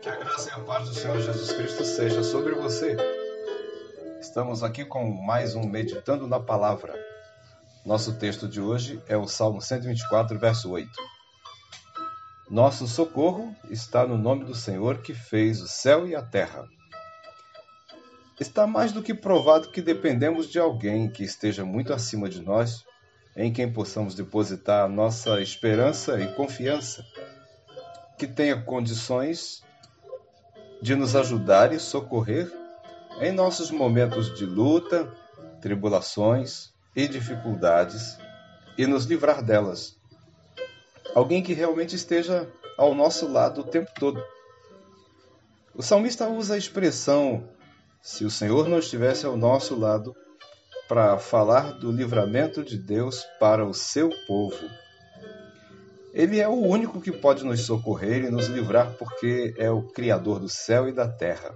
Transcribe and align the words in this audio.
graça 0.00 0.48
e 0.48 0.52
a 0.52 0.64
paz 0.64 0.88
do 0.88 0.94
Senhor 0.94 1.20
Jesus 1.20 1.52
Cristo 1.52 1.84
seja 1.84 2.22
sobre 2.22 2.54
você. 2.54 2.96
Estamos 4.18 4.62
aqui 4.62 4.82
com 4.82 5.10
mais 5.10 5.54
um 5.54 5.62
Meditando 5.62 6.26
na 6.26 6.40
Palavra. 6.40 6.94
Nosso 7.84 8.14
texto 8.14 8.48
de 8.48 8.62
hoje 8.62 9.02
é 9.06 9.16
o 9.18 9.26
Salmo 9.26 9.60
124, 9.60 10.38
verso 10.38 10.70
8. 10.70 10.90
Nosso 12.48 12.88
socorro 12.88 13.54
está 13.68 14.06
no 14.06 14.16
nome 14.16 14.44
do 14.44 14.54
Senhor 14.54 15.02
que 15.02 15.12
fez 15.12 15.60
o 15.60 15.68
céu 15.68 16.08
e 16.08 16.16
a 16.16 16.22
terra. 16.22 16.64
Está 18.40 18.66
mais 18.66 18.92
do 18.92 19.02
que 19.02 19.12
provado 19.12 19.70
que 19.70 19.82
dependemos 19.82 20.48
de 20.48 20.58
alguém 20.58 21.10
que 21.10 21.24
esteja 21.24 21.62
muito 21.62 21.92
acima 21.92 22.26
de 22.26 22.40
nós, 22.40 22.86
em 23.36 23.52
quem 23.52 23.70
possamos 23.70 24.14
depositar 24.14 24.88
nossa 24.88 25.42
esperança 25.42 26.18
e 26.18 26.34
confiança, 26.34 27.04
que 28.18 28.26
tenha 28.26 28.58
condições 28.62 29.62
de 30.80 30.94
nos 30.94 31.14
ajudar 31.14 31.72
e 31.72 31.78
socorrer 31.78 32.50
em 33.20 33.32
nossos 33.32 33.70
momentos 33.70 34.34
de 34.34 34.46
luta, 34.46 35.12
tribulações 35.60 36.70
e 36.96 37.06
dificuldades 37.06 38.18
e 38.78 38.86
nos 38.86 39.04
livrar 39.04 39.42
delas. 39.42 39.96
Alguém 41.14 41.42
que 41.42 41.52
realmente 41.52 41.96
esteja 41.96 42.48
ao 42.78 42.94
nosso 42.94 43.28
lado 43.30 43.60
o 43.60 43.64
tempo 43.64 43.90
todo. 43.98 44.22
O 45.74 45.82
salmista 45.82 46.28
usa 46.28 46.54
a 46.54 46.58
expressão 46.58 47.48
se 48.00 48.24
o 48.24 48.30
Senhor 48.30 48.68
não 48.68 48.78
estivesse 48.78 49.26
ao 49.26 49.36
nosso 49.36 49.78
lado 49.78 50.14
para 50.88 51.18
falar 51.18 51.78
do 51.78 51.92
livramento 51.92 52.64
de 52.64 52.76
Deus 52.76 53.24
para 53.38 53.64
o 53.64 53.74
seu 53.74 54.10
povo. 54.26 54.68
Ele 56.12 56.40
é 56.40 56.48
o 56.48 56.54
único 56.54 57.00
que 57.00 57.12
pode 57.12 57.44
nos 57.44 57.60
socorrer 57.60 58.24
e 58.24 58.30
nos 58.30 58.46
livrar, 58.46 58.94
porque 58.98 59.54
é 59.56 59.70
o 59.70 59.82
Criador 59.82 60.40
do 60.40 60.48
céu 60.48 60.88
e 60.88 60.92
da 60.92 61.08
terra. 61.08 61.54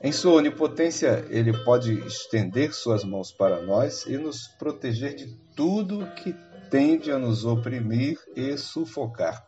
Em 0.00 0.10
sua 0.10 0.34
onipotência, 0.34 1.24
ele 1.30 1.52
pode 1.64 1.92
estender 2.04 2.74
suas 2.74 3.04
mãos 3.04 3.30
para 3.30 3.62
nós 3.62 4.04
e 4.06 4.18
nos 4.18 4.48
proteger 4.58 5.14
de 5.14 5.28
tudo 5.54 6.04
que 6.16 6.34
tende 6.68 7.12
a 7.12 7.18
nos 7.18 7.44
oprimir 7.44 8.18
e 8.34 8.56
sufocar. 8.58 9.46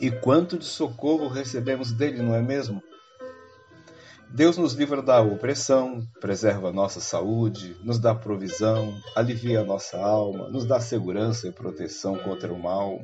E 0.00 0.10
quanto 0.10 0.58
de 0.58 0.64
socorro 0.64 1.28
recebemos 1.28 1.92
dele, 1.92 2.22
não 2.22 2.34
é 2.34 2.42
mesmo? 2.42 2.82
Deus 4.36 4.58
nos 4.58 4.74
livra 4.74 5.00
da 5.00 5.22
opressão, 5.22 6.06
preserva 6.20 6.70
nossa 6.70 7.00
saúde, 7.00 7.74
nos 7.82 7.98
dá 7.98 8.14
provisão, 8.14 8.94
alivia 9.14 9.64
nossa 9.64 9.96
alma, 9.96 10.50
nos 10.50 10.66
dá 10.66 10.78
segurança 10.78 11.48
e 11.48 11.52
proteção 11.52 12.18
contra 12.18 12.52
o 12.52 12.62
mal. 12.62 13.00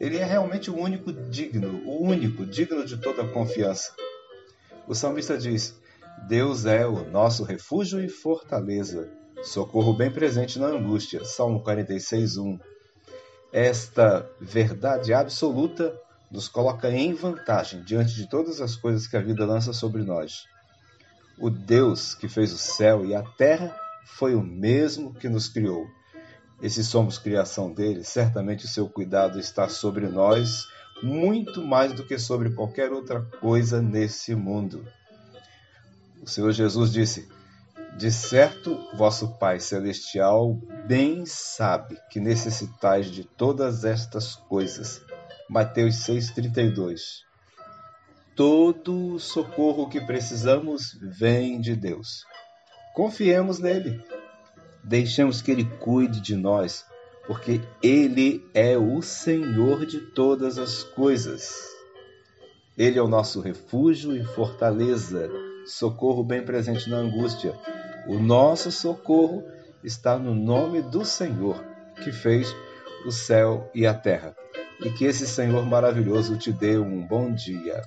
Ele 0.00 0.16
é 0.16 0.24
realmente 0.24 0.68
o 0.68 0.76
único 0.76 1.12
digno, 1.12 1.80
o 1.86 2.02
único 2.02 2.44
digno 2.44 2.84
de 2.84 2.96
toda 2.96 3.28
confiança. 3.28 3.92
O 4.88 4.96
salmista 4.96 5.38
diz: 5.38 5.80
Deus 6.26 6.66
é 6.66 6.84
o 6.84 7.08
nosso 7.08 7.44
refúgio 7.44 8.00
e 8.00 8.08
fortaleza, 8.08 9.08
socorro 9.44 9.94
bem 9.94 10.10
presente 10.10 10.58
na 10.58 10.66
angústia. 10.66 11.24
Salmo 11.24 11.62
46, 11.62 12.38
1. 12.38 12.58
Esta 13.52 14.28
verdade 14.40 15.14
absoluta 15.14 15.96
nos 16.32 16.48
coloca 16.48 16.90
em 16.90 17.12
vantagem 17.12 17.82
diante 17.82 18.14
de 18.14 18.26
todas 18.26 18.62
as 18.62 18.74
coisas 18.74 19.06
que 19.06 19.18
a 19.18 19.20
vida 19.20 19.44
lança 19.44 19.74
sobre 19.74 20.02
nós. 20.02 20.46
O 21.38 21.50
Deus 21.50 22.14
que 22.14 22.26
fez 22.26 22.52
o 22.52 22.58
céu 22.58 23.04
e 23.04 23.14
a 23.14 23.22
terra 23.22 23.76
foi 24.04 24.34
o 24.34 24.42
mesmo 24.42 25.12
que 25.12 25.28
nos 25.28 25.48
criou. 25.48 25.86
E 26.62 26.70
se 26.70 26.82
somos 26.82 27.18
criação 27.18 27.70
dele, 27.72 28.02
certamente 28.02 28.64
o 28.64 28.68
seu 28.68 28.88
cuidado 28.88 29.38
está 29.38 29.68
sobre 29.68 30.08
nós 30.08 30.66
muito 31.02 31.62
mais 31.62 31.92
do 31.92 32.06
que 32.06 32.18
sobre 32.18 32.50
qualquer 32.50 32.92
outra 32.92 33.20
coisa 33.20 33.82
nesse 33.82 34.34
mundo. 34.34 34.86
O 36.22 36.28
Senhor 36.28 36.52
Jesus 36.52 36.92
disse: 36.92 37.28
De 37.98 38.10
certo, 38.10 38.78
vosso 38.94 39.36
Pai 39.38 39.58
Celestial 39.60 40.54
bem 40.86 41.26
sabe 41.26 41.98
que 42.08 42.20
necessitais 42.20 43.10
de 43.10 43.24
todas 43.24 43.84
estas 43.84 44.36
coisas 44.36 45.02
Mateus 45.52 45.96
6,32. 46.06 47.24
Todo 48.34 49.18
socorro 49.18 49.86
que 49.86 50.00
precisamos 50.00 50.98
vem 51.02 51.60
de 51.60 51.76
Deus. 51.76 52.24
Confiemos 52.94 53.58
nele. 53.58 54.02
Deixemos 54.82 55.42
que 55.42 55.50
ele 55.50 55.66
cuide 55.78 56.22
de 56.22 56.36
nós, 56.36 56.86
porque 57.26 57.60
ele 57.82 58.42
é 58.54 58.78
o 58.78 59.02
Senhor 59.02 59.84
de 59.84 60.00
todas 60.00 60.56
as 60.56 60.84
coisas. 60.84 61.68
Ele 62.74 62.98
é 62.98 63.02
o 63.02 63.06
nosso 63.08 63.42
refúgio 63.42 64.16
e 64.16 64.24
fortaleza, 64.24 65.28
socorro 65.66 66.24
bem 66.24 66.42
presente 66.42 66.88
na 66.88 66.96
angústia. 66.96 67.54
O 68.08 68.18
nosso 68.18 68.72
socorro 68.72 69.44
está 69.84 70.18
no 70.18 70.34
nome 70.34 70.80
do 70.80 71.04
Senhor, 71.04 71.62
que 72.02 72.10
fez 72.10 72.48
o 73.04 73.12
céu 73.12 73.70
e 73.74 73.86
a 73.86 73.92
terra 73.92 74.34
e 74.84 74.90
que 74.90 75.04
esse 75.04 75.26
Senhor 75.26 75.64
maravilhoso 75.64 76.36
te 76.36 76.52
dê 76.52 76.78
um 76.78 77.06
bom 77.06 77.32
dia. 77.32 77.82